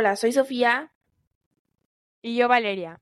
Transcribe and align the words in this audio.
Hola, 0.00 0.14
soy 0.14 0.30
Sofía. 0.30 0.92
Y 2.22 2.36
yo, 2.36 2.46
Valeria. 2.46 3.00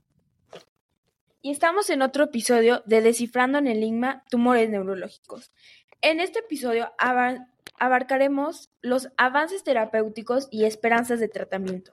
Y 1.42 1.50
estamos 1.50 1.90
en 1.90 2.00
otro 2.00 2.24
episodio 2.24 2.82
de 2.86 3.02
Descifrando 3.02 3.58
en 3.58 3.66
el 3.66 3.76
Enigma 3.76 4.24
Tumores 4.30 4.70
Neurológicos. 4.70 5.52
En 6.00 6.20
este 6.20 6.38
episodio 6.38 6.90
abarcaremos 7.78 8.70
los 8.80 9.10
avances 9.18 9.62
terapéuticos 9.62 10.48
y 10.50 10.64
esperanzas 10.64 11.20
de 11.20 11.28
tratamiento. 11.28 11.92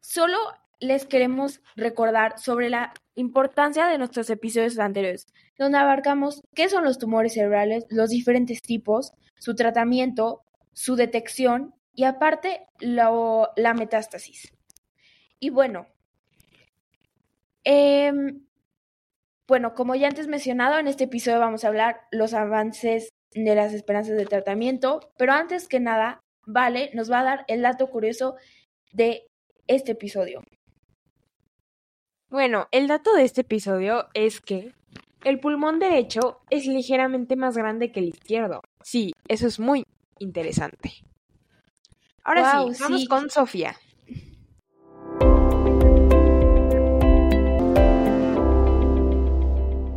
Solo 0.00 0.36
les 0.80 1.06
queremos 1.06 1.60
recordar 1.76 2.40
sobre 2.40 2.70
la 2.70 2.94
importancia 3.14 3.86
de 3.86 3.98
nuestros 3.98 4.30
episodios 4.30 4.80
anteriores, 4.80 5.28
donde 5.56 5.78
abarcamos 5.78 6.42
qué 6.56 6.68
son 6.68 6.82
los 6.82 6.98
tumores 6.98 7.34
cerebrales, 7.34 7.86
los 7.88 8.10
diferentes 8.10 8.62
tipos, 8.62 9.12
su 9.38 9.54
tratamiento, 9.54 10.42
su 10.72 10.96
detección 10.96 11.77
y 11.98 12.04
aparte 12.04 12.68
la 12.78 13.74
metástasis. 13.74 14.52
Y 15.40 15.50
bueno, 15.50 15.88
em, 17.64 18.46
bueno, 19.48 19.74
como 19.74 19.96
ya 19.96 20.06
antes 20.06 20.28
mencionado, 20.28 20.78
en 20.78 20.86
este 20.86 21.04
episodio 21.04 21.40
vamos 21.40 21.64
a 21.64 21.68
hablar 21.68 22.02
los 22.12 22.34
avances 22.34 23.08
de 23.32 23.52
las 23.56 23.72
esperanzas 23.72 24.16
de 24.16 24.26
tratamiento, 24.26 25.12
pero 25.18 25.32
antes 25.32 25.66
que 25.66 25.80
nada, 25.80 26.20
Vale 26.46 26.90
nos 26.94 27.10
va 27.10 27.18
a 27.18 27.24
dar 27.24 27.44
el 27.48 27.62
dato 27.62 27.90
curioso 27.90 28.36
de 28.92 29.26
este 29.66 29.92
episodio. 29.92 30.44
Bueno, 32.30 32.68
el 32.70 32.86
dato 32.86 33.12
de 33.14 33.24
este 33.24 33.40
episodio 33.40 34.06
es 34.14 34.40
que 34.40 34.72
el 35.24 35.40
pulmón 35.40 35.80
derecho 35.80 36.42
es 36.48 36.64
ligeramente 36.66 37.34
más 37.34 37.56
grande 37.56 37.90
que 37.90 37.98
el 37.98 38.10
izquierdo. 38.10 38.62
Sí, 38.84 39.12
eso 39.26 39.48
es 39.48 39.58
muy 39.58 39.84
interesante. 40.20 41.07
Ahora 42.28 42.74
sí, 42.74 42.82
vamos 42.82 43.08
con 43.08 43.30
Sofía. 43.30 43.74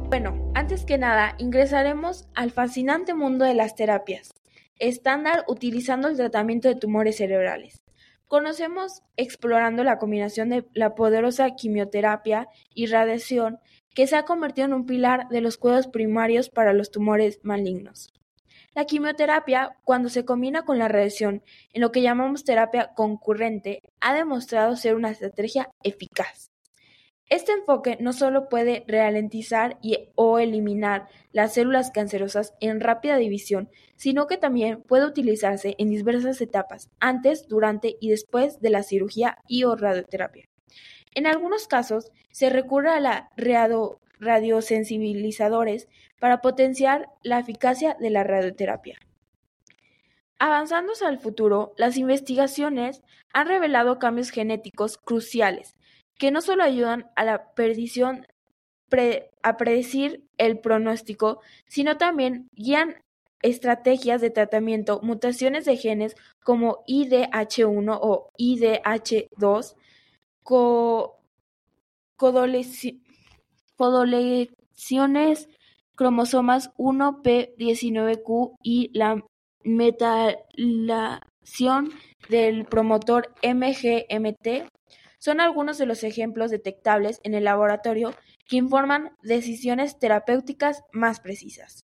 Bueno, 0.08 0.50
antes 0.54 0.86
que 0.86 0.98
nada, 0.98 1.36
ingresaremos 1.40 2.30
al 2.34 2.52
fascinante 2.52 3.14
mundo 3.14 3.44
de 3.44 3.54
las 3.54 3.76
terapias 3.76 4.34
estándar 4.80 5.44
utilizando 5.50 6.08
el 6.08 6.16
tratamiento 6.16 6.70
de 6.70 6.76
tumores 6.76 7.18
cerebrales. 7.18 7.84
Conocemos 8.28 9.04
explorando 9.18 9.84
la 9.84 10.00
combinación 10.00 10.48
de 10.48 10.66
la 10.74 10.96
poderosa 10.96 11.52
quimioterapia 11.52 12.48
y 12.74 12.86
radiación 12.86 13.60
que 13.94 14.08
se 14.08 14.16
ha 14.16 14.24
convertido 14.24 14.68
en 14.68 14.74
un 14.74 14.86
pilar 14.86 15.28
de 15.28 15.42
los 15.42 15.58
cuidados 15.58 15.88
primarios 15.88 16.50
para 16.50 16.72
los 16.72 16.92
tumores 16.92 17.42
malignos. 17.44 18.14
La 18.74 18.86
quimioterapia, 18.86 19.76
cuando 19.84 20.08
se 20.08 20.24
combina 20.24 20.64
con 20.64 20.80
la 20.80 20.88
radiación 20.88 21.44
en 21.74 21.82
lo 21.82 21.92
que 21.92 22.02
llamamos 22.02 22.46
terapia 22.46 22.94
concurrente, 22.96 23.82
ha 24.00 24.14
demostrado 24.14 24.78
ser 24.78 24.96
una 24.96 25.12
estrategia 25.12 25.70
eficaz. 25.84 26.52
Este 27.32 27.52
enfoque 27.52 27.98
no 28.00 28.14
solo 28.14 28.48
puede 28.48 28.86
ralentizar 28.88 29.78
y, 29.82 30.10
o 30.16 30.40
eliminar 30.40 31.10
las 31.32 31.54
células 31.54 31.92
cancerosas 31.92 32.54
en 32.62 32.80
rápida 32.80 33.18
división, 33.18 33.70
sino 33.96 34.28
que 34.28 34.38
también 34.38 34.82
puede 34.84 35.06
utilizarse 35.06 35.76
en 35.78 35.90
diversas 35.90 36.40
etapas, 36.40 36.90
antes, 37.00 37.48
durante 37.50 37.98
y 38.00 38.10
después 38.10 38.62
de 38.62 38.70
la 38.70 38.84
cirugía 38.84 39.38
y 39.48 39.66
o 39.66 39.76
radioterapia. 39.76 40.46
En 41.14 41.28
algunos 41.28 41.68
casos, 41.68 42.12
se 42.32 42.50
recurre 42.50 42.90
a 42.92 43.02
la 43.02 43.30
radiosensibilizadores 44.22 45.90
para 46.20 46.40
potenciar 46.40 47.10
la 47.24 47.40
eficacia 47.40 47.98
de 48.00 48.12
la 48.12 48.24
radioterapia. 48.24 48.98
Avanzándose 50.40 51.06
al 51.06 51.20
futuro, 51.20 51.74
las 51.78 51.98
investigaciones 51.98 53.04
han 53.34 53.48
revelado 53.48 54.00
cambios 54.00 54.30
genéticos 54.30 54.98
cruciales 54.98 55.76
que 56.18 56.32
no 56.32 56.42
solo 56.42 56.64
ayudan 56.64 57.12
a 57.16 57.54
predecir 57.56 58.28
el 60.38 60.60
pronóstico, 60.60 61.42
sino 61.68 61.98
también 61.98 62.48
guían 62.54 62.96
estrategias 63.42 64.22
de 64.22 64.30
tratamiento, 64.30 65.00
mutaciones 65.02 65.66
de 65.66 65.78
genes 65.78 66.16
como 66.44 66.84
IDH1 66.88 67.98
o 68.02 68.32
IDH2, 68.38 69.76
codolecciones 73.82 75.50
cromosomas 75.96 76.72
1p19q 76.78 78.58
y 78.62 78.92
la 78.94 79.20
metalación 79.64 81.26
del 82.30 82.66
promotor 82.66 83.34
MGMT 83.42 84.70
son 85.18 85.42
algunos 85.42 85.80
de 85.80 85.88
los 85.88 86.04
ejemplos 86.04 86.52
detectables 86.52 87.22
en 87.24 87.34
el 87.34 87.46
laboratorio 87.46 88.14
que 88.48 88.58
informan 88.58 89.18
decisiones 89.24 89.98
terapéuticas 89.98 90.84
más 90.92 91.20
precisas. 91.20 91.84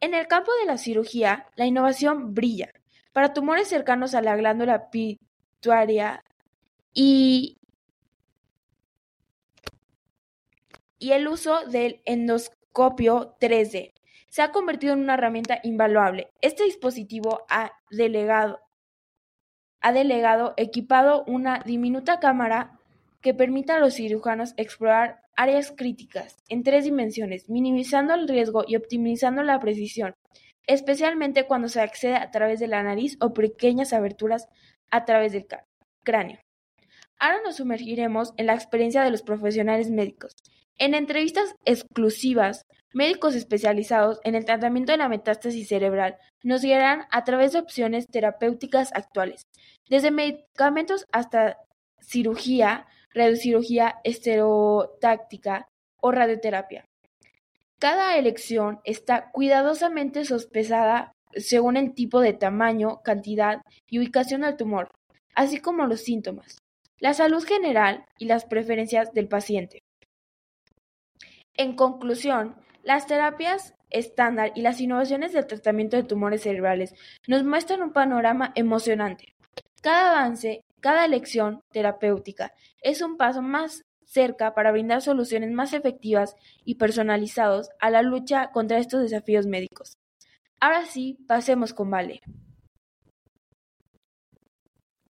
En 0.00 0.14
el 0.14 0.28
campo 0.28 0.52
de 0.60 0.66
la 0.66 0.78
cirugía, 0.78 1.48
la 1.56 1.66
innovación 1.66 2.32
brilla. 2.32 2.70
Para 3.12 3.32
tumores 3.32 3.66
cercanos 3.66 4.14
a 4.14 4.22
la 4.22 4.36
glándula 4.36 4.88
pituitaria 4.90 6.22
y, 6.94 7.56
y 10.98 11.12
el 11.12 11.28
uso 11.28 11.66
del 11.66 12.00
endoscopio 12.04 13.36
3D 13.40 13.92
se 14.28 14.42
ha 14.42 14.52
convertido 14.52 14.92
en 14.94 15.00
una 15.00 15.14
herramienta 15.14 15.60
invaluable. 15.62 16.30
Este 16.40 16.64
dispositivo 16.64 17.46
ha 17.48 17.72
delegado 17.90 18.60
ha 19.80 19.92
delegado 19.92 20.54
equipado 20.56 21.22
una 21.26 21.62
diminuta 21.64 22.18
cámara 22.18 22.78
que 23.20 23.34
permita 23.34 23.76
a 23.76 23.78
los 23.78 23.94
cirujanos 23.94 24.54
explorar 24.56 25.20
áreas 25.36 25.72
críticas 25.76 26.42
en 26.48 26.62
tres 26.62 26.84
dimensiones, 26.84 27.48
minimizando 27.48 28.14
el 28.14 28.26
riesgo 28.26 28.64
y 28.66 28.76
optimizando 28.76 29.42
la 29.42 29.60
precisión, 29.60 30.14
especialmente 30.66 31.46
cuando 31.46 31.68
se 31.68 31.80
accede 31.80 32.16
a 32.16 32.30
través 32.30 32.58
de 32.58 32.66
la 32.66 32.82
nariz 32.82 33.16
o 33.20 33.32
pequeñas 33.32 33.92
aberturas 33.92 34.48
a 34.90 35.04
través 35.04 35.32
del 35.32 35.46
cráneo. 36.02 36.40
Ahora 37.18 37.40
nos 37.44 37.56
sumergiremos 37.56 38.34
en 38.36 38.46
la 38.46 38.54
experiencia 38.54 39.02
de 39.02 39.10
los 39.10 39.22
profesionales 39.22 39.90
médicos. 39.90 40.34
En 40.78 40.94
entrevistas 40.94 41.54
exclusivas, 41.64 42.66
médicos 42.92 43.34
especializados 43.34 44.20
en 44.24 44.34
el 44.34 44.44
tratamiento 44.44 44.92
de 44.92 44.98
la 44.98 45.08
metástasis 45.08 45.68
cerebral 45.68 46.16
nos 46.42 46.62
guiarán 46.62 47.06
a 47.10 47.24
través 47.24 47.52
de 47.52 47.60
opciones 47.60 48.06
terapéuticas 48.08 48.92
actuales, 48.94 49.46
desde 49.88 50.10
medicamentos 50.10 51.06
hasta 51.12 51.58
cirugía, 52.00 52.86
radiocirugía 53.14 53.96
esterotáctica 54.04 55.66
o 56.00 56.12
radioterapia. 56.12 56.84
Cada 57.78 58.16
elección 58.18 58.80
está 58.84 59.30
cuidadosamente 59.32 60.24
sospechada 60.24 61.12
según 61.34 61.76
el 61.76 61.94
tipo 61.94 62.20
de 62.20 62.34
tamaño, 62.34 63.00
cantidad 63.02 63.62
y 63.88 63.98
ubicación 63.98 64.42
del 64.42 64.56
tumor, 64.56 64.88
así 65.34 65.58
como 65.58 65.86
los 65.86 66.00
síntomas, 66.00 66.58
la 66.98 67.14
salud 67.14 67.44
general 67.44 68.04
y 68.18 68.26
las 68.26 68.44
preferencias 68.44 69.12
del 69.12 69.28
paciente. 69.28 69.82
En 71.56 71.74
conclusión, 71.74 72.56
las 72.82 73.06
terapias 73.06 73.74
estándar 73.90 74.52
y 74.54 74.62
las 74.62 74.80
innovaciones 74.80 75.32
del 75.32 75.46
tratamiento 75.46 75.96
de 75.96 76.02
tumores 76.02 76.42
cerebrales 76.42 76.94
nos 77.26 77.44
muestran 77.44 77.82
un 77.82 77.92
panorama 77.92 78.52
emocionante. 78.54 79.34
Cada 79.80 80.10
avance, 80.10 80.64
cada 80.80 81.04
elección 81.04 81.62
terapéutica 81.72 82.52
es 82.82 83.00
un 83.00 83.16
paso 83.16 83.42
más 83.42 83.84
cerca 84.04 84.54
para 84.54 84.72
brindar 84.72 85.02
soluciones 85.02 85.50
más 85.50 85.72
efectivas 85.72 86.36
y 86.64 86.76
personalizados 86.76 87.70
a 87.80 87.90
la 87.90 88.02
lucha 88.02 88.50
contra 88.52 88.78
estos 88.78 89.02
desafíos 89.02 89.46
médicos. 89.46 89.98
Ahora 90.60 90.84
sí, 90.86 91.18
pasemos 91.26 91.74
con 91.74 91.90
Vale. 91.90 92.20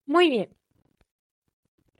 Muy 0.06 0.30
bien. 0.30 0.56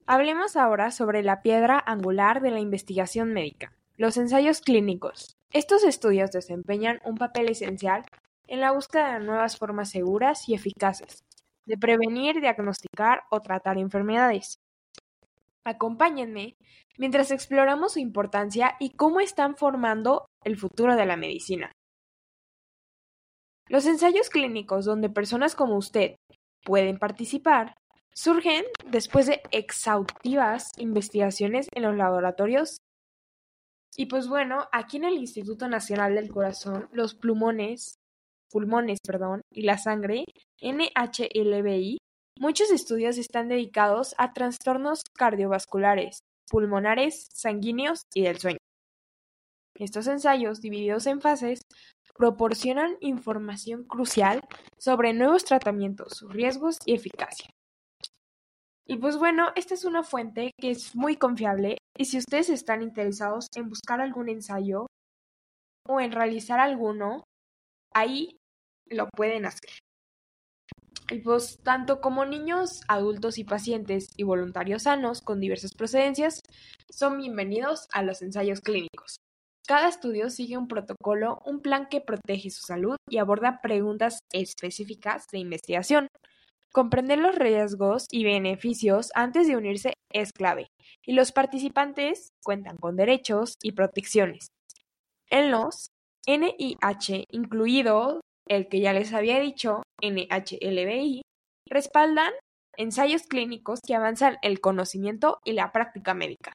Hablemos 0.06 0.56
ahora 0.56 0.92
sobre 0.92 1.24
la 1.24 1.42
piedra 1.42 1.84
angular 1.86 2.42
de 2.42 2.52
la 2.52 2.60
investigación 2.60 3.34
médica, 3.34 3.74
los 3.98 4.18
ensayos 4.18 4.62
clínicos. 4.62 5.38
Estos 5.52 5.84
estudios 5.84 6.32
desempeñan 6.32 7.00
un 7.06 7.16
papel 7.16 7.50
esencial 7.50 8.04
en 8.48 8.60
la 8.62 8.72
búsqueda 8.72 9.14
de 9.14 9.26
nuevas 9.26 9.58
formas 9.58 9.90
seguras 9.90 10.48
y 10.50 10.54
eficaces 10.54 11.24
de 11.66 11.78
prevenir, 11.78 12.40
diagnosticar 12.42 13.24
o 13.32 13.42
tratar 13.42 13.78
enfermedades. 13.78 14.60
Acompáñenme 15.64 16.56
mientras 16.98 17.32
exploramos 17.32 17.94
su 17.94 18.00
importancia 18.00 18.76
y 18.80 18.92
cómo 18.92 19.20
están 19.20 19.56
formando 19.58 20.28
el 20.44 20.58
futuro 20.58 20.96
de 20.96 21.06
la 21.06 21.18
medicina. 21.18 21.72
Los 23.68 23.88
ensayos 23.88 24.30
clínicos 24.30 24.86
donde 24.86 25.10
personas 25.10 25.56
como 25.56 25.76
usted 25.76 26.18
pueden 26.64 27.00
participar 27.00 27.74
surgen 28.14 28.64
después 28.86 29.26
de 29.26 29.42
exhaustivas 29.52 30.72
investigaciones 30.78 31.68
en 31.74 31.84
los 31.84 31.96
laboratorios. 31.96 32.78
Y 33.98 34.08
pues 34.08 34.28
bueno, 34.28 34.68
aquí 34.72 34.98
en 34.98 35.06
el 35.06 35.16
Instituto 35.16 35.68
Nacional 35.68 36.16
del 36.16 36.30
Corazón, 36.30 36.90
los 36.92 37.16
pulmones 37.16 37.96
pulmones 38.52 39.00
perdón, 39.06 39.42
y 39.52 39.64
la 39.64 39.78
sangre, 39.78 40.24
NHLBI, 40.62 41.98
Muchos 42.38 42.70
estudios 42.70 43.18
están 43.18 43.48
dedicados 43.48 44.14
a 44.18 44.34
trastornos 44.34 45.04
cardiovasculares, 45.18 46.20
pulmonares, 46.50 47.30
sanguíneos 47.32 48.02
y 48.14 48.24
del 48.24 48.38
sueño. 48.40 48.58
Estos 49.80 50.08
ensayos, 50.08 50.60
divididos 50.60 51.08
en 51.08 51.22
fases, 51.22 51.62
proporcionan 52.18 52.98
información 53.00 53.86
crucial 53.86 54.42
sobre 54.78 55.14
nuevos 55.14 55.46
tratamientos, 55.46 56.18
sus 56.18 56.34
riesgos 56.34 56.78
y 56.86 56.96
eficacia. 56.96 57.50
Y 58.88 58.98
pues 58.98 59.18
bueno, 59.18 59.52
esta 59.56 59.74
es 59.74 59.84
una 59.84 60.04
fuente 60.04 60.52
que 60.60 60.72
es 60.72 60.96
muy 60.96 61.16
confiable 61.16 61.78
y 61.98 62.06
si 62.06 62.18
ustedes 62.20 62.50
están 62.50 62.84
interesados 62.84 63.48
en 63.56 63.70
buscar 63.70 64.00
algún 64.00 64.30
ensayo 64.30 64.86
o 65.88 66.00
en 66.00 66.12
realizar 66.12 66.60
alguno, 66.60 67.24
ahí 67.94 68.38
lo 68.88 69.10
pueden 69.10 69.46
hacer. 69.46 69.72
Y 71.10 71.20
pues 71.20 71.60
tanto 71.64 72.02
como 72.02 72.26
niños, 72.26 72.82
adultos 72.88 73.38
y 73.38 73.44
pacientes 73.44 74.08
y 74.18 74.24
voluntarios 74.24 74.84
sanos 74.84 75.22
con 75.22 75.40
diversas 75.40 75.74
procedencias 75.74 76.42
son 76.90 77.18
bienvenidos 77.18 77.88
a 77.92 78.04
los 78.04 78.22
ensayos 78.22 78.62
clínicos. 78.62 79.18
Cada 79.68 79.90
estudio 79.90 80.30
sigue 80.30 80.58
un 80.58 80.68
protocolo, 80.68 81.42
un 81.46 81.62
plan 81.62 81.88
que 81.90 82.02
protege 82.02 82.52
su 82.52 82.62
salud 82.62 82.98
y 83.10 83.18
aborda 83.18 83.62
preguntas 83.62 84.20
específicas 84.32 85.26
de 85.32 85.40
investigación. 85.40 86.08
Comprender 86.76 87.20
los 87.20 87.36
riesgos 87.36 88.06
y 88.12 88.26
beneficios 88.26 89.10
antes 89.16 89.48
de 89.48 89.56
unirse 89.56 89.94
es 90.12 90.34
clave, 90.34 90.68
y 91.06 91.14
los 91.14 91.32
participantes 91.32 92.34
cuentan 92.44 92.76
con 92.76 92.98
derechos 92.98 93.54
y 93.64 93.72
protecciones. 93.72 94.48
En 95.30 95.52
los 95.52 95.88
NIH, 96.28 97.28
incluido 97.32 98.20
el 98.50 98.68
que 98.68 98.82
ya 98.82 98.92
les 98.92 99.14
había 99.14 99.40
dicho, 99.40 99.84
NHLBI, 100.04 101.22
respaldan 101.70 102.34
ensayos 102.76 103.22
clínicos 103.24 103.80
que 103.80 103.96
avanzan 103.96 104.36
el 104.42 104.60
conocimiento 104.60 105.40
y 105.46 105.54
la 105.54 105.72
práctica 105.72 106.14
médica. 106.14 106.52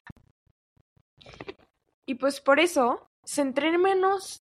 Y 2.05 2.13
pues 2.13 2.41
por 2.41 2.59
eso, 2.59 3.07
centrémonos, 3.25 4.37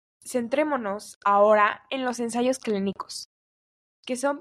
ahora 1.24 1.84
en 1.90 2.04
los 2.04 2.20
ensayos 2.20 2.60
clínicos, 2.60 3.26
que 4.06 4.14
son 4.14 4.40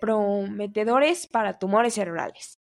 prometedores 0.00 1.26
para 1.26 1.58
tumores 1.58 1.94
cerebrales. 1.94 2.58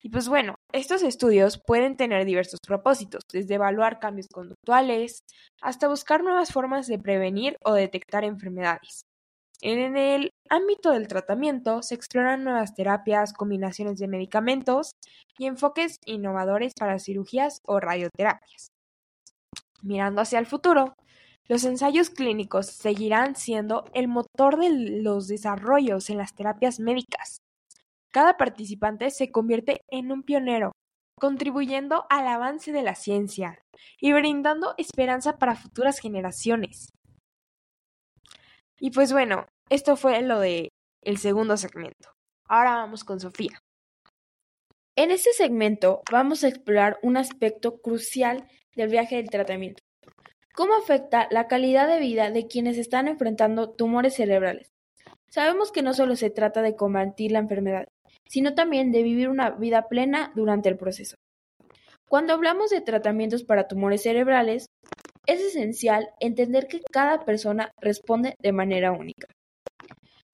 Y 0.00 0.10
pues 0.10 0.28
bueno, 0.28 0.54
estos 0.72 1.02
estudios 1.02 1.60
pueden 1.66 1.96
tener 1.96 2.24
diversos 2.24 2.60
propósitos, 2.66 3.22
desde 3.32 3.54
evaluar 3.54 3.98
cambios 3.98 4.28
conductuales 4.28 5.24
hasta 5.60 5.88
buscar 5.88 6.22
nuevas 6.22 6.52
formas 6.52 6.86
de 6.86 6.98
prevenir 6.98 7.56
o 7.64 7.74
detectar 7.74 8.24
enfermedades. 8.24 9.04
En 9.60 9.96
el 9.96 10.30
ámbito 10.48 10.92
del 10.92 11.08
tratamiento 11.08 11.82
se 11.82 11.96
exploran 11.96 12.44
nuevas 12.44 12.74
terapias, 12.74 13.32
combinaciones 13.32 13.98
de 13.98 14.06
medicamentos 14.06 14.92
y 15.36 15.46
enfoques 15.46 15.98
innovadores 16.06 16.74
para 16.78 17.00
cirugías 17.00 17.60
o 17.64 17.80
radioterapias. 17.80 18.70
Mirando 19.82 20.20
hacia 20.20 20.38
el 20.38 20.46
futuro, 20.46 20.94
los 21.48 21.64
ensayos 21.64 22.10
clínicos 22.10 22.66
seguirán 22.66 23.34
siendo 23.34 23.84
el 23.94 24.06
motor 24.06 24.58
de 24.58 25.00
los 25.02 25.28
desarrollos 25.28 26.10
en 26.10 26.18
las 26.18 26.34
terapias 26.34 26.78
médicas. 26.78 27.40
Cada 28.12 28.36
participante 28.36 29.10
se 29.10 29.30
convierte 29.30 29.80
en 29.88 30.12
un 30.12 30.22
pionero, 30.22 30.72
contribuyendo 31.18 32.04
al 32.10 32.26
avance 32.26 32.70
de 32.70 32.82
la 32.82 32.94
ciencia 32.94 33.58
y 33.98 34.12
brindando 34.12 34.74
esperanza 34.76 35.38
para 35.38 35.56
futuras 35.56 36.00
generaciones. 36.00 36.90
Y 38.78 38.90
pues 38.90 39.12
bueno, 39.12 39.46
esto 39.70 39.96
fue 39.96 40.20
lo 40.22 40.40
de 40.40 40.68
el 41.02 41.16
segundo 41.16 41.56
segmento. 41.56 42.10
Ahora 42.46 42.76
vamos 42.76 43.04
con 43.04 43.20
Sofía. 43.20 43.58
En 44.96 45.10
este 45.10 45.32
segmento 45.32 46.02
vamos 46.10 46.44
a 46.44 46.48
explorar 46.48 46.98
un 47.02 47.16
aspecto 47.16 47.80
crucial 47.80 48.48
del 48.74 48.90
viaje 48.90 49.16
del 49.16 49.30
tratamiento. 49.30 49.87
¿Cómo 50.58 50.74
afecta 50.74 51.28
la 51.30 51.46
calidad 51.46 51.86
de 51.86 52.00
vida 52.00 52.32
de 52.32 52.48
quienes 52.48 52.78
están 52.78 53.06
enfrentando 53.06 53.70
tumores 53.70 54.14
cerebrales? 54.16 54.72
Sabemos 55.28 55.70
que 55.70 55.82
no 55.82 55.94
solo 55.94 56.16
se 56.16 56.30
trata 56.30 56.62
de 56.62 56.74
combatir 56.74 57.30
la 57.30 57.38
enfermedad, 57.38 57.86
sino 58.28 58.56
también 58.56 58.90
de 58.90 59.04
vivir 59.04 59.28
una 59.28 59.50
vida 59.50 59.86
plena 59.86 60.32
durante 60.34 60.68
el 60.68 60.76
proceso. 60.76 61.14
Cuando 62.08 62.32
hablamos 62.32 62.70
de 62.70 62.80
tratamientos 62.80 63.44
para 63.44 63.68
tumores 63.68 64.02
cerebrales, 64.02 64.66
es 65.26 65.40
esencial 65.42 66.08
entender 66.18 66.66
que 66.66 66.80
cada 66.90 67.24
persona 67.24 67.70
responde 67.80 68.34
de 68.42 68.50
manera 68.50 68.90
única. 68.90 69.28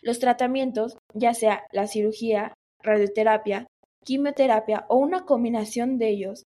Los 0.00 0.21
tratamientos, 0.21 0.97
ya 1.12 1.35
sea 1.35 1.65
la 1.71 1.87
cirugía, 1.87 2.55
radioterapia, 2.82 3.67
quimioterapia 4.06 4.87
o 4.88 4.97
una 4.97 5.26
combinación 5.26 5.99
de 5.99 6.09
ellos, 6.09 6.44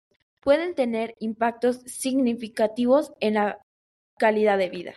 pueden 0.42 0.74
tener 0.74 1.14
impactos 1.20 1.80
significativos 1.86 3.12
en 3.20 3.34
la 3.34 3.61
calidad 4.22 4.56
de 4.56 4.68
vida, 4.68 4.94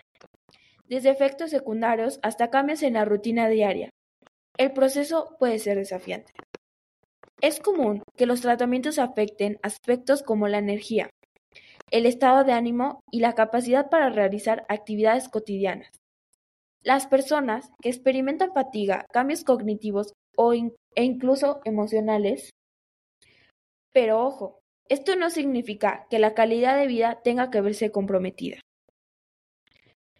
desde 0.88 1.10
efectos 1.10 1.50
secundarios 1.50 2.20
hasta 2.22 2.52
cambios 2.52 2.84
en 2.84 2.94
la 2.94 3.06
rutina 3.06 3.50
diaria. 3.50 3.90
El 4.56 4.72
proceso 4.72 5.36
puede 5.40 5.58
ser 5.58 5.78
desafiante. 5.80 6.32
Es 7.42 7.60
común 7.60 8.04
que 8.16 8.28
los 8.28 8.42
tratamientos 8.42 9.00
afecten 9.00 9.58
aspectos 9.64 10.22
como 10.22 10.48
la 10.48 10.60
energía, 10.60 11.10
el 11.90 12.06
estado 12.06 12.44
de 12.44 12.52
ánimo 12.52 13.00
y 13.12 13.20
la 13.20 13.34
capacidad 13.34 13.90
para 13.90 14.12
realizar 14.12 14.64
actividades 14.70 15.28
cotidianas. 15.28 15.90
Las 16.84 17.08
personas 17.08 17.72
que 17.82 17.90
experimentan 17.90 18.54
fatiga, 18.54 19.08
cambios 19.12 19.44
cognitivos 19.44 20.14
o 20.38 20.54
e 20.54 21.04
incluso 21.04 21.62
emocionales. 21.66 22.52
Pero 23.92 24.24
ojo, 24.24 24.60
esto 24.88 25.16
no 25.16 25.32
significa 25.32 26.06
que 26.12 26.20
la 26.20 26.36
calidad 26.36 26.78
de 26.78 26.86
vida 26.86 27.22
tenga 27.24 27.50
que 27.50 27.62
verse 27.62 27.90
comprometida. 27.90 28.60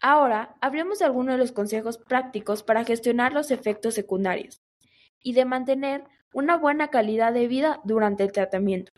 Ahora, 0.00 0.56
hablemos 0.60 0.98
de 0.98 1.06
algunos 1.06 1.34
de 1.34 1.38
los 1.38 1.52
consejos 1.52 1.98
prácticos 1.98 2.62
para 2.62 2.84
gestionar 2.84 3.32
los 3.32 3.50
efectos 3.50 3.94
secundarios 3.94 4.60
y 5.22 5.32
de 5.32 5.44
mantener 5.44 6.04
una 6.32 6.56
buena 6.56 6.88
calidad 6.88 7.32
de 7.32 7.48
vida 7.48 7.80
durante 7.84 8.22
el 8.22 8.32
tratamiento. 8.32 8.92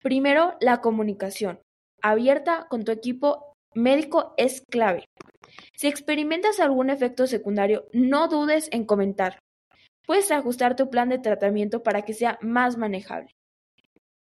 Primero, 0.00 0.56
la 0.60 0.80
comunicación 0.80 1.60
abierta 2.00 2.66
con 2.70 2.84
tu 2.84 2.92
equipo 2.92 3.54
médico 3.74 4.34
es 4.36 4.62
clave. 4.70 5.04
Si 5.76 5.88
experimentas 5.88 6.60
algún 6.60 6.90
efecto 6.90 7.26
secundario, 7.26 7.86
no 7.92 8.28
dudes 8.28 8.68
en 8.72 8.84
comentar. 8.84 9.40
Puedes 10.06 10.30
ajustar 10.30 10.76
tu 10.76 10.90
plan 10.90 11.08
de 11.08 11.18
tratamiento 11.18 11.82
para 11.82 12.02
que 12.02 12.14
sea 12.14 12.38
más 12.40 12.76
manejable. 12.76 13.30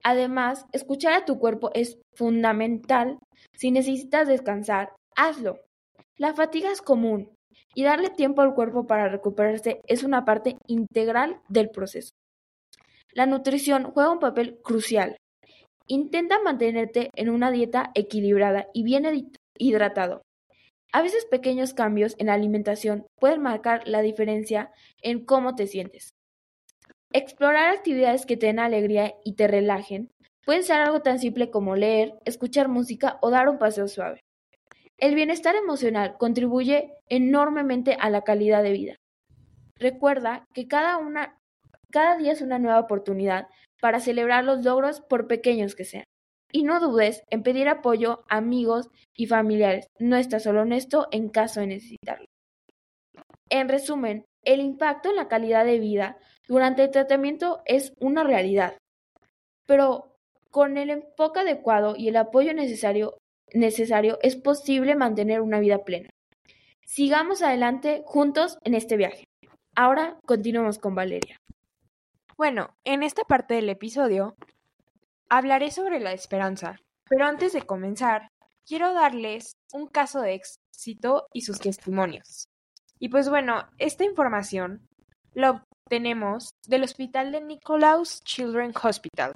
Además, 0.03 0.65
escuchar 0.71 1.13
a 1.13 1.25
tu 1.25 1.39
cuerpo 1.39 1.71
es 1.73 1.99
fundamental. 2.15 3.19
Si 3.53 3.71
necesitas 3.71 4.27
descansar, 4.27 4.93
hazlo. 5.19 5.59
La 6.17 6.33
fatiga 6.33 6.71
es 6.71 6.81
común 6.81 7.35
y 7.75 7.83
darle 7.83 8.09
tiempo 8.09 8.41
al 8.41 8.55
cuerpo 8.55 8.87
para 8.87 9.09
recuperarse 9.09 9.81
es 9.85 10.03
una 10.03 10.23
parte 10.23 10.57
integral 10.67 11.41
del 11.49 11.69
proceso. 11.69 12.11
La 13.11 13.25
nutrición 13.25 13.91
juega 13.91 14.11
un 14.11 14.19
papel 14.19 14.59
crucial. 14.63 15.17
Intenta 15.87 16.39
mantenerte 16.41 17.09
en 17.15 17.29
una 17.29 17.51
dieta 17.51 17.91
equilibrada 17.95 18.67
y 18.73 18.83
bien 18.83 19.05
hidratado. 19.57 20.21
A 20.93 21.01
veces 21.01 21.25
pequeños 21.25 21.73
cambios 21.73 22.15
en 22.17 22.27
la 22.27 22.33
alimentación 22.33 23.05
pueden 23.19 23.41
marcar 23.41 23.87
la 23.87 24.01
diferencia 24.01 24.71
en 25.01 25.25
cómo 25.25 25.55
te 25.55 25.67
sientes. 25.67 26.11
Explorar 27.11 27.75
actividades 27.75 28.25
que 28.25 28.37
te 28.37 28.47
den 28.47 28.59
alegría 28.59 29.15
y 29.25 29.33
te 29.33 29.47
relajen 29.47 30.11
puede 30.45 30.63
ser 30.63 30.79
algo 30.79 31.01
tan 31.01 31.19
simple 31.19 31.49
como 31.49 31.75
leer, 31.75 32.13
escuchar 32.25 32.69
música 32.69 33.17
o 33.21 33.29
dar 33.31 33.49
un 33.49 33.57
paseo 33.57 33.87
suave. 33.87 34.21
El 34.99 35.15
bienestar 35.15 35.55
emocional 35.55 36.17
contribuye 36.17 36.93
enormemente 37.07 37.95
a 37.99 38.09
la 38.09 38.23
calidad 38.23 38.63
de 38.63 38.71
vida. 38.71 38.95
Recuerda 39.77 40.45
que 40.53 40.67
cada, 40.67 40.97
día 42.17 42.33
es 42.33 42.41
una 42.41 42.59
nueva 42.59 42.81
oportunidad 42.81 43.47
para 43.79 44.01
celebrar 44.01 44.43
los 44.43 44.65
logros 44.65 44.99
por 44.99 45.27
pequeños 45.27 45.73
que 45.73 45.85
sean. 45.85 46.03
Y 46.51 46.63
no 46.63 46.81
dudes 46.81 47.23
en 47.29 47.43
pedir 47.43 47.69
apoyo 47.69 48.25
a 48.27 48.37
amigos 48.37 48.89
y 49.15 49.27
familiares. 49.27 49.87
No 49.99 50.17
estás 50.17 50.43
solo 50.43 50.63
honesto 50.63 51.07
en 51.11 51.29
caso 51.29 51.61
de 51.61 51.67
necesitarlo. 51.67 52.25
En 53.49 53.69
resumen, 53.69 54.25
el 54.43 54.59
impacto 54.59 55.09
en 55.09 55.15
la 55.15 55.29
calidad 55.29 55.63
de 55.63 55.79
vida 55.79 56.17
durante 56.47 56.83
el 56.83 56.91
tratamiento 56.91 57.61
es 57.65 57.93
una 57.99 58.23
realidad, 58.23 58.77
pero 59.65 60.17
con 60.51 60.77
el 60.77 60.89
enfoque 60.89 61.41
adecuado 61.41 61.95
y 61.95 62.09
el 62.09 62.17
apoyo 62.17 62.53
necesario, 62.53 63.17
necesario 63.53 64.19
es 64.21 64.35
posible 64.35 64.95
mantener 64.95 65.41
una 65.41 65.59
vida 65.59 65.83
plena. 65.83 66.09
Sigamos 66.85 67.41
adelante 67.41 68.03
juntos 68.05 68.57
en 68.63 68.73
este 68.73 68.97
viaje. 68.97 69.25
Ahora 69.75 70.17
continuamos 70.25 70.79
con 70.79 70.95
Valeria. 70.95 71.37
Bueno, 72.37 72.73
en 72.83 73.03
esta 73.03 73.23
parte 73.23 73.53
del 73.53 73.69
episodio 73.69 74.35
hablaré 75.29 75.71
sobre 75.71 75.99
la 75.99 76.13
esperanza, 76.13 76.77
pero 77.07 77.25
antes 77.25 77.53
de 77.53 77.61
comenzar, 77.61 78.29
quiero 78.65 78.93
darles 78.93 79.53
un 79.73 79.87
caso 79.87 80.21
de 80.21 80.35
éxito 80.35 81.27
y 81.33 81.41
sus 81.41 81.59
testimonios. 81.59 82.47
Y 82.99 83.09
pues 83.09 83.29
bueno, 83.29 83.67
esta 83.77 84.03
información 84.03 84.87
la 85.33 85.63
tenemos 85.89 86.51
del 86.67 86.83
Hospital 86.83 87.31
de 87.31 87.41
Nicolaus 87.41 88.21
Children's 88.23 88.83
Hospital. 88.83 89.33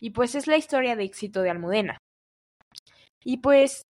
Y 0.00 0.10
pues 0.10 0.34
es 0.34 0.46
la 0.46 0.56
historia 0.56 0.96
de 0.96 1.04
éxito 1.04 1.42
de 1.42 1.50
Almudena. 1.50 1.98
Y 3.24 3.38
pues 3.38 3.86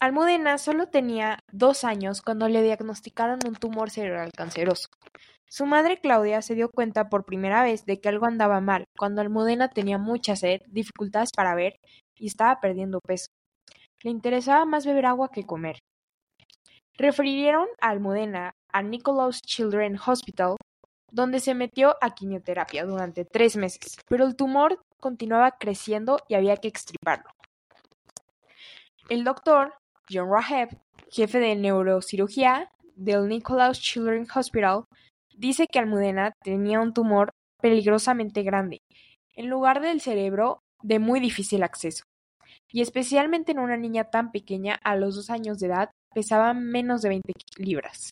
Almudena 0.00 0.58
solo 0.58 0.88
tenía 0.88 1.38
dos 1.52 1.84
años 1.84 2.20
cuando 2.20 2.48
le 2.48 2.62
diagnosticaron 2.62 3.38
un 3.46 3.54
tumor 3.54 3.90
cerebral 3.90 4.30
canceroso. 4.32 4.88
Su 5.48 5.64
madre 5.64 6.00
Claudia 6.00 6.42
se 6.42 6.54
dio 6.54 6.70
cuenta 6.70 7.08
por 7.08 7.24
primera 7.24 7.62
vez 7.62 7.86
de 7.86 8.00
que 8.00 8.08
algo 8.08 8.26
andaba 8.26 8.60
mal 8.60 8.84
cuando 8.98 9.22
Almudena 9.22 9.68
tenía 9.68 9.96
mucha 9.96 10.36
sed, 10.36 10.60
dificultades 10.66 11.30
para 11.34 11.54
ver 11.54 11.78
y 12.14 12.26
estaba 12.26 12.60
perdiendo 12.60 13.00
peso. 13.00 13.28
Le 14.02 14.10
interesaba 14.10 14.64
más 14.64 14.84
beber 14.84 15.06
agua 15.06 15.30
que 15.30 15.46
comer. 15.46 15.78
Refirieron 16.98 17.68
a 17.80 17.90
Almudena 17.90 18.54
a 18.72 18.82
Nicolaus 18.82 19.40
Children's 19.40 20.06
Hospital, 20.06 20.56
donde 21.10 21.40
se 21.40 21.54
metió 21.54 21.96
a 22.00 22.14
quimioterapia 22.14 22.84
durante 22.84 23.24
tres 23.24 23.56
meses, 23.56 23.96
pero 24.08 24.26
el 24.26 24.36
tumor 24.36 24.82
continuaba 25.00 25.52
creciendo 25.52 26.18
y 26.28 26.34
había 26.34 26.56
que 26.56 26.68
extirparlo. 26.68 27.30
El 29.08 29.22
doctor 29.22 29.74
John 30.10 30.28
Raheb, 30.28 30.70
jefe 31.10 31.38
de 31.38 31.54
neurocirugía 31.54 32.72
del 32.96 33.28
Nicolaus 33.28 33.80
Children's 33.80 34.36
Hospital, 34.36 34.84
dice 35.36 35.68
que 35.70 35.78
Almudena 35.78 36.32
tenía 36.42 36.80
un 36.80 36.92
tumor 36.92 37.30
peligrosamente 37.62 38.42
grande, 38.42 38.80
en 39.36 39.48
lugar 39.48 39.80
del 39.80 40.00
cerebro 40.00 40.58
de 40.82 40.98
muy 40.98 41.20
difícil 41.20 41.62
acceso, 41.62 42.02
y 42.72 42.80
especialmente 42.80 43.52
en 43.52 43.60
una 43.60 43.76
niña 43.76 44.10
tan 44.10 44.32
pequeña 44.32 44.74
a 44.82 44.96
los 44.96 45.14
dos 45.14 45.30
años 45.30 45.60
de 45.60 45.68
edad 45.68 45.90
pesaba 46.12 46.52
menos 46.52 47.02
de 47.02 47.10
20 47.10 47.32
libras. 47.58 48.10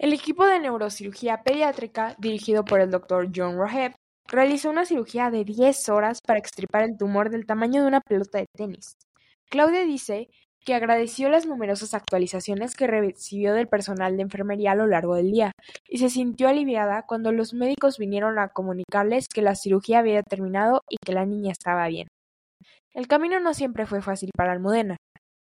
El 0.00 0.12
equipo 0.12 0.44
de 0.46 0.58
neurocirugía 0.58 1.44
pediátrica, 1.44 2.16
dirigido 2.18 2.64
por 2.64 2.80
el 2.80 2.90
Dr. 2.90 3.30
John 3.32 3.56
Raheb, 3.56 3.94
realizó 4.32 4.70
una 4.70 4.86
cirugía 4.86 5.30
de 5.30 5.44
10 5.44 5.90
horas 5.90 6.20
para 6.26 6.38
extirpar 6.38 6.82
el 6.84 6.96
tumor 6.96 7.30
del 7.30 7.46
tamaño 7.46 7.82
de 7.82 7.88
una 7.88 8.00
pelota 8.00 8.38
de 8.38 8.46
tenis. 8.56 8.96
Claudia 9.50 9.84
dice 9.84 10.30
que 10.64 10.74
agradeció 10.74 11.28
las 11.28 11.44
numerosas 11.44 11.92
actualizaciones 11.92 12.74
que 12.74 12.86
recibió 12.86 13.52
del 13.52 13.68
personal 13.68 14.16
de 14.16 14.22
enfermería 14.22 14.72
a 14.72 14.74
lo 14.74 14.86
largo 14.86 15.16
del 15.16 15.30
día 15.30 15.52
y 15.86 15.98
se 15.98 16.08
sintió 16.08 16.48
aliviada 16.48 17.02
cuando 17.02 17.30
los 17.30 17.52
médicos 17.52 17.98
vinieron 17.98 18.38
a 18.38 18.48
comunicarles 18.48 19.28
que 19.28 19.42
la 19.42 19.54
cirugía 19.54 19.98
había 19.98 20.22
terminado 20.22 20.80
y 20.88 20.96
que 21.04 21.12
la 21.12 21.26
niña 21.26 21.52
estaba 21.52 21.86
bien. 21.88 22.08
El 22.94 23.08
camino 23.08 23.38
no 23.40 23.54
siempre 23.54 23.86
fue 23.86 24.02
fácil 24.02 24.30
para 24.36 24.52
Almudena, 24.52 24.96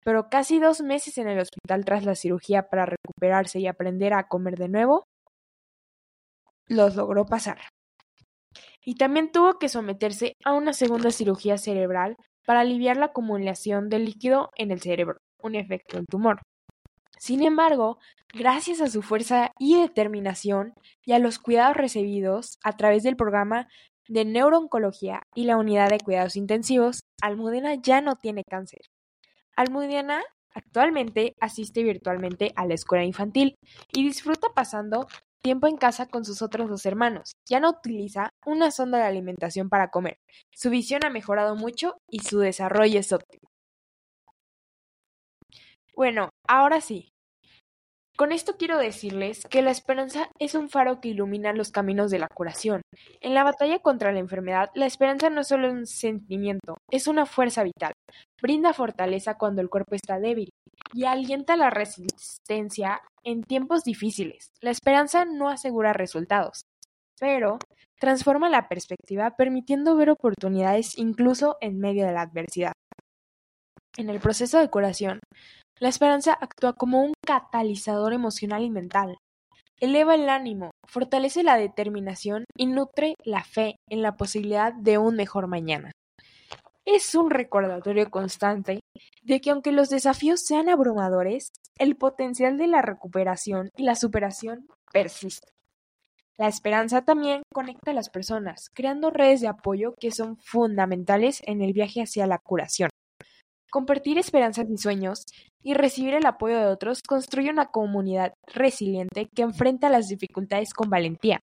pero 0.04 0.30
casi 0.30 0.60
dos 0.60 0.82
meses 0.82 1.18
en 1.18 1.28
el 1.28 1.40
hospital 1.40 1.86
tras 1.86 2.06
la 2.06 2.16
cirugía 2.16 2.70
para 2.70 2.86
recuperarse 2.86 3.60
y 3.60 3.68
aprender 3.68 4.14
a 4.14 4.28
comer 4.28 4.58
de 4.58 4.70
nuevo, 4.70 5.06
los 6.68 6.96
logró 6.96 7.26
pasar. 7.26 7.58
Y 8.88 8.96
también 8.96 9.34
tuvo 9.34 9.60
que 9.60 9.68
someterse 9.68 10.38
a 10.46 10.54
una 10.54 10.72
segunda 10.72 11.12
cirugía 11.12 11.58
cerebral 11.58 12.16
para 12.46 12.62
aliviar 12.62 12.96
la 12.96 13.08
acumulación 13.08 13.90
de 13.90 14.00
líquido 14.00 14.50
en 14.56 14.72
el 14.72 14.80
cerebro, 14.80 15.18
un 15.44 15.56
efecto 15.56 15.98
del 15.98 16.06
tumor. 16.06 16.40
Sin 17.20 17.44
embargo, 17.44 17.98
gracias 18.34 18.80
a 18.80 18.88
su 18.88 19.02
fuerza 19.02 19.52
y 19.60 19.78
determinación 19.78 20.74
y 21.04 21.12
a 21.12 21.20
los 21.20 21.38
cuidados 21.38 21.76
recibidos 21.76 22.60
a 22.64 22.78
través 22.78 23.04
del 23.04 23.18
programa 23.18 23.68
de 24.08 24.24
neurooncología 24.24 25.24
y 25.36 25.44
la 25.44 25.58
unidad 25.58 25.90
de 25.90 26.00
cuidados 26.00 26.38
intensivos, 26.38 27.02
Almudena 27.22 27.76
ya 27.76 28.00
no 28.00 28.16
tiene 28.16 28.46
cáncer. 28.50 28.80
Almudena 29.58 30.24
actualmente 30.54 31.36
asiste 31.42 31.84
virtualmente 31.84 32.54
a 32.56 32.66
la 32.66 32.76
escuela 32.76 33.04
infantil 33.04 33.56
y 33.92 34.06
disfruta 34.06 34.48
pasando 34.56 35.08
tiempo 35.42 35.68
en 35.68 35.78
casa 35.78 36.08
con 36.08 36.26
sus 36.26 36.42
otros 36.42 36.70
dos 36.70 36.86
hermanos. 36.86 37.34
Ya 37.50 37.60
no 37.60 37.70
utiliza 37.72 38.32
una 38.46 38.72
sonda 38.72 38.98
de 39.00 39.06
alimentación 39.06 39.70
para 39.70 39.90
comer. 39.90 40.18
Su 40.54 40.70
visión 40.70 41.02
ha 41.06 41.10
mejorado 41.10 41.56
mucho 41.56 41.98
y 42.10 42.20
su 42.20 42.40
desarrollo 42.40 43.00
es 43.00 43.12
óptimo. 43.14 43.50
Bueno, 45.94 46.30
ahora 46.48 46.80
sí. 46.82 47.12
Con 48.18 48.32
esto 48.32 48.58
quiero 48.58 48.80
decirles 48.80 49.46
que 49.48 49.62
la 49.62 49.70
esperanza 49.70 50.28
es 50.40 50.56
un 50.56 50.70
faro 50.70 51.00
que 51.00 51.10
ilumina 51.10 51.54
los 51.54 51.70
caminos 51.70 52.10
de 52.10 52.18
la 52.18 52.28
curación. 52.28 52.82
En 53.22 53.36
la 53.36 53.44
batalla 53.44 53.78
contra 53.78 54.12
la 54.12 54.18
enfermedad, 54.18 54.72
la 54.74 54.88
esperanza 54.88 55.30
no 55.30 55.42
es 55.42 55.48
solo 55.50 55.72
un 55.72 55.86
sentimiento, 55.86 56.78
es 56.90 57.06
una 57.06 57.28
fuerza 57.28 57.62
vital. 57.62 57.94
Brinda 58.42 58.74
fortaleza 58.74 59.36
cuando 59.38 59.62
el 59.62 59.70
cuerpo 59.70 59.94
está 59.94 60.20
débil 60.20 60.50
y 60.94 61.06
alienta 61.06 61.56
la 61.56 61.70
resistencia 61.70 63.02
en 63.24 63.44
tiempos 63.44 63.84
difíciles. 63.84 64.50
La 64.62 64.72
esperanza 64.72 65.26
no 65.26 65.50
asegura 65.50 65.94
resultados, 65.94 66.62
pero 67.20 67.60
transforma 68.00 68.50
la 68.50 68.68
perspectiva 68.68 69.36
permitiendo 69.38 69.96
ver 69.96 70.10
oportunidades 70.10 70.98
incluso 70.98 71.58
en 71.62 71.78
medio 71.78 72.08
de 72.08 72.14
la 72.14 72.22
adversidad. 72.22 72.74
En 73.96 74.10
el 74.10 74.20
proceso 74.20 74.60
de 74.60 74.70
curación, 74.70 75.20
la 75.80 75.90
esperanza 75.90 76.38
actúa 76.40 76.74
como 76.74 77.02
un 77.02 77.14
catalizador 77.26 78.14
emocional 78.14 78.64
y 78.64 78.70
mental. 78.70 79.18
Eleva 79.80 80.16
el 80.16 80.30
ánimo, 80.30 80.72
fortalece 80.88 81.44
la 81.44 81.58
determinación 81.58 82.46
y 82.58 82.66
nutre 82.66 83.16
la 83.24 83.44
fe 83.44 83.76
en 83.90 84.02
la 84.02 84.18
posibilidad 84.18 84.74
de 84.74 84.98
un 84.98 85.16
mejor 85.16 85.48
mañana 85.48 85.92
es 86.88 87.16
un 87.16 87.30
recordatorio 87.30 88.10
constante 88.10 88.80
de 89.22 89.42
que 89.42 89.52
aunque 89.52 89.74
los 89.74 89.90
desafíos 89.90 90.42
sean 90.42 90.70
abrumadores, 90.70 91.52
el 91.78 91.98
potencial 91.98 92.58
de 92.58 92.68
la 92.68 92.82
recuperación 92.82 93.70
y 93.76 93.84
la 93.84 93.96
superación 93.96 94.68
persiste. 94.94 95.50
La 96.38 96.48
esperanza 96.48 97.02
también 97.02 97.42
conecta 97.54 97.92
a 97.92 97.94
las 97.94 98.10
personas, 98.10 98.70
creando 98.74 99.10
redes 99.10 99.42
de 99.42 99.50
apoyo 99.50 99.96
que 100.00 100.12
son 100.12 100.38
fundamentales 100.38 101.42
en 101.46 101.62
el 101.62 101.74
viaje 101.74 102.02
hacia 102.02 102.26
la 102.26 102.38
curación. 102.38 102.90
Compartir 103.78 104.18
esperanzas 104.18 104.66
y 104.72 104.78
sueños 104.80 105.24
y 105.62 105.76
recibir 105.76 106.16
el 106.16 106.26
apoyo 106.26 106.58
de 106.58 106.66
otros 106.66 107.04
construye 107.04 107.52
una 107.52 107.68
comunidad 107.68 108.34
resiliente 108.48 109.28
que 109.36 109.44
enfrenta 109.44 109.88
las 109.88 110.08
dificultades 110.08 110.74
con 110.74 110.90
valentía, 110.90 111.42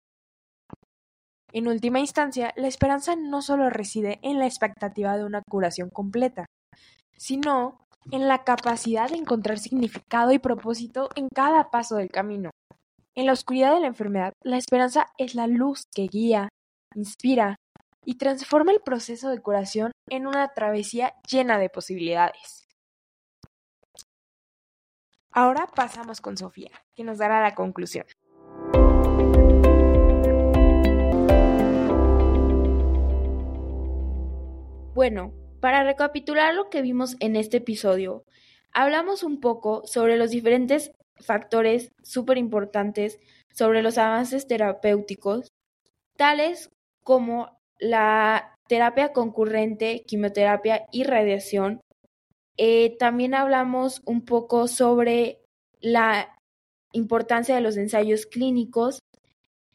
en 1.52 1.68
última 1.68 2.00
instancia, 2.00 2.54
la 2.56 2.70
esperanza 2.70 3.18
no 3.18 3.42
solo 3.42 3.70
reside 3.70 4.20
en 4.22 4.40
la 4.40 4.46
expectativa 4.46 5.18
de 5.18 5.26
una 5.26 5.42
curación 5.42 5.90
completa, 5.90 6.46
sino 7.18 7.86
en 8.10 8.30
la 8.30 8.46
capacidad 8.46 9.10
de 9.10 9.18
encontrar 9.18 9.60
significado 9.60 10.32
y 10.32 10.40
propósito 10.40 11.10
en 11.18 11.28
cada 11.28 11.70
paso 11.70 11.98
del 11.98 12.08
camino. 12.08 12.52
En 13.14 13.26
la 13.26 13.34
oscuridad 13.34 13.74
de 13.74 13.82
la 13.82 13.88
enfermedad, 13.88 14.32
la 14.42 14.56
esperanza 14.56 15.08
es 15.18 15.36
la 15.36 15.48
luz 15.48 15.84
que 15.94 16.08
guía, 16.08 16.48
inspira 16.96 17.58
y 18.06 18.16
transforma 18.16 18.72
el 18.72 18.82
proceso 18.82 19.30
de 19.30 19.42
curación 19.42 19.92
en 20.10 20.28
una 20.28 20.48
travesía 20.50 21.14
llena 21.30 21.58
de 21.58 21.70
posibilidades. 21.70 22.68
Ahora 25.32 25.68
pasamos 25.68 26.20
con 26.20 26.36
Sofía, 26.36 26.72
que 26.94 27.04
nos 27.04 27.18
dará 27.18 27.42
la 27.42 27.56
conclusión. 27.56 28.06
Bueno, 34.94 35.34
para 35.62 35.84
recapitular 35.84 36.54
lo 36.54 36.70
que 36.70 36.82
vimos 36.82 37.16
en 37.22 37.36
este 37.38 37.58
episodio, 37.58 38.26
hablamos 38.74 39.24
un 39.24 39.40
poco 39.40 39.84
sobre 39.86 40.18
los 40.18 40.32
diferentes 40.32 40.92
factores 41.18 41.94
súper 42.04 42.38
importantes 42.38 43.20
sobre 43.54 43.82
los 43.82 43.98
avances 43.98 44.48
terapéuticos, 44.48 45.54
tales 46.18 46.72
como 47.04 47.61
la 47.82 48.56
terapia 48.70 49.12
concurrente, 49.12 50.04
quimioterapia 50.08 50.86
y 50.92 51.04
radiación. 51.04 51.82
Eh, 52.58 52.96
también 52.98 53.34
hablamos 53.34 54.02
un 54.06 54.24
poco 54.24 54.68
sobre 54.70 55.42
la 55.82 56.38
importancia 56.94 57.56
de 57.56 57.62
los 57.62 57.76
ensayos 57.76 58.26
clínicos, 58.26 59.00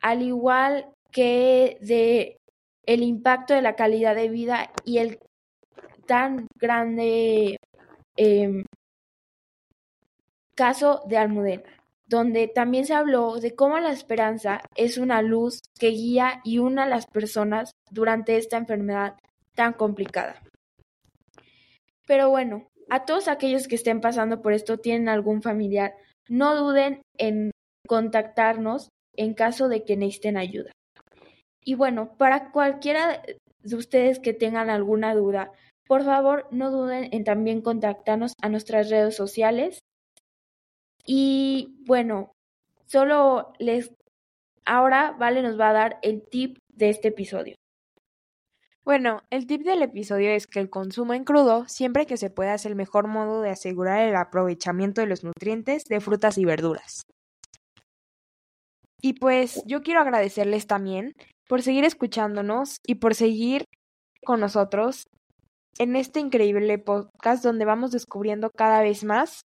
al 0.01 0.23
igual 0.23 0.93
que 1.11 1.79
de 1.81 2.39
el 2.87 3.03
impacto 3.03 3.55
de 3.55 3.63
la 3.63 3.75
calidad 3.75 4.15
de 4.15 4.29
vida 4.29 4.71
y 4.85 4.99
el 4.99 5.19
tan 6.07 6.47
grande 6.59 7.57
em, 8.17 8.65
caso 10.55 11.03
de 11.07 11.17
Almudena, 11.19 11.76
donde 12.07 12.49
también 12.49 12.87
se 12.87 12.95
habló 12.95 13.41
de 13.41 13.55
cómo 13.55 13.79
la 13.79 13.91
esperanza 13.91 14.61
es 14.77 14.99
una 14.99 15.23
luz 15.23 15.61
que 15.79 15.89
guía 15.89 16.41
y 16.45 16.59
une 16.59 16.83
a 16.83 16.87
las 16.87 17.07
personas 17.07 17.73
durante 17.91 18.37
esta 18.37 18.57
enfermedad 18.57 19.17
tan 19.55 19.73
complicada. 19.73 20.43
Pero 22.07 22.31
bueno, 22.31 22.69
a 22.89 23.05
todos 23.05 23.29
aquellos 23.29 23.67
que 23.67 23.75
estén 23.75 24.01
pasando 24.01 24.41
por 24.43 24.53
esto, 24.53 24.79
tienen 24.79 25.09
algún 25.09 25.43
familiar, 25.43 25.95
no 26.29 26.55
duden 26.55 27.03
en 27.19 27.51
contactarnos 27.87 28.89
en 29.17 29.35
caso 29.35 29.69
de 29.69 29.85
que 29.85 29.97
necesiten 29.97 30.37
ayuda. 30.37 30.71
Y 31.65 31.75
bueno, 31.75 32.17
para 32.17 32.53
cualquiera 32.53 33.23
de 33.63 33.77
ustedes 33.77 34.21
que 34.21 34.33
tengan 34.33 34.71
alguna 34.71 35.15
duda, 35.15 35.51
por 35.87 36.05
favor 36.05 36.47
no 36.51 36.71
duden 36.71 37.09
en 37.13 37.25
también 37.25 37.61
contactarnos 37.61 38.35
a 38.41 38.49
nuestras 38.49 38.91
redes 38.91 39.17
sociales. 39.17 39.81
Y 41.07 41.77
bueno, 41.87 42.37
Solo 42.87 43.53
les... 43.59 43.93
Ahora 44.65 45.13
Vale 45.13 45.43
nos 45.43 45.59
va 45.59 45.71
a 45.71 45.73
dar 45.73 45.99
el 46.03 46.23
tip 46.29 46.59
de 46.73 46.89
este 46.89 47.09
episodio. 47.09 47.55
Bueno, 48.85 49.21
el 49.31 49.47
tip 49.47 49.63
del 49.63 49.83
episodio 49.83 50.31
es 50.31 50.47
que 50.47 50.61
el 50.61 50.71
consumo 50.71 51.13
en 51.13 51.25
crudo, 51.25 51.67
siempre 51.69 52.07
que 52.07 52.17
se 52.17 52.31
pueda, 52.31 52.55
es 52.55 52.67
el 52.67 52.77
mejor 52.77 53.09
modo 53.09 53.43
de 53.43 53.51
asegurar 53.51 54.09
el 54.09 54.15
aprovechamiento 54.15 55.01
de 55.01 55.09
los 55.09 55.25
nutrientes 55.25 55.85
de 55.85 56.01
frutas 56.01 56.39
y 56.39 56.45
verduras. 56.45 57.03
Y 59.03 59.15
pues 59.15 59.63
yo 59.67 59.83
quiero 59.83 60.01
agradecerles 60.01 60.67
también 60.67 61.13
por 61.49 61.63
seguir 61.63 61.85
escuchándonos 61.85 62.79
y 62.87 62.97
por 62.97 63.15
seguir 63.15 63.65
con 64.25 64.41
nosotros 64.41 65.05
en 65.79 65.95
este 65.95 66.21
increíble 66.21 66.79
podcast 66.79 67.45
donde 67.45 67.65
vamos 67.65 67.91
descubriendo 67.91 68.51
cada 68.51 68.81
vez 68.83 69.05
más 69.05 69.43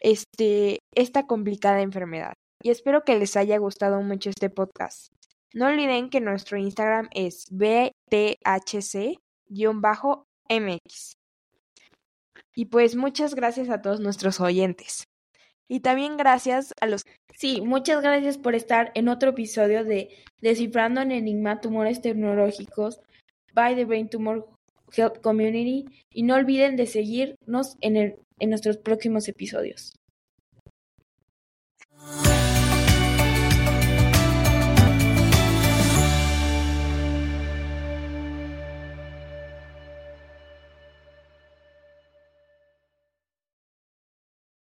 este, 0.00 0.80
esta 0.94 1.26
complicada 1.26 1.80
enfermedad. 1.80 2.34
Y 2.62 2.70
espero 2.70 3.04
que 3.04 3.18
les 3.18 3.36
haya 3.36 3.58
gustado 3.58 4.00
mucho 4.02 4.30
este 4.30 4.50
podcast. 4.50 5.12
No 5.52 5.66
olviden 5.66 6.10
que 6.10 6.20
nuestro 6.20 6.58
Instagram 6.58 7.08
es 7.12 7.46
bthc-mx. 7.50 9.16
Y 12.54 12.64
pues 12.66 12.96
muchas 12.96 13.34
gracias 13.34 13.70
a 13.70 13.82
todos 13.82 14.00
nuestros 14.00 14.40
oyentes. 14.40 15.04
Y 15.68 15.80
también 15.80 16.16
gracias 16.16 16.72
a 16.80 16.86
los... 16.86 17.02
Sí, 17.34 17.60
muchas 17.60 18.02
gracias 18.02 18.38
por 18.38 18.54
estar 18.54 18.92
en 18.94 19.08
otro 19.08 19.30
episodio 19.30 19.84
de 19.84 20.10
Descifrando 20.40 21.00
en 21.00 21.12
Enigma 21.12 21.60
Tumores 21.60 22.00
Tecnológicos 22.00 23.00
by 23.52 23.74
the 23.74 23.84
Brain 23.84 24.08
Tumor 24.08 24.48
Health 24.96 25.20
Community. 25.20 25.84
Y 26.10 26.22
no 26.22 26.34
olviden 26.34 26.76
de 26.76 26.86
seguirnos 26.86 27.76
en, 27.80 27.96
el, 27.96 28.18
en 28.38 28.50
nuestros 28.50 28.76
próximos 28.76 29.28
episodios. 29.28 29.92